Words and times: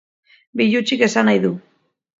Bilutsik 0.61 1.05
esan 1.11 1.31
nahi 1.33 1.47
du. 1.47 1.55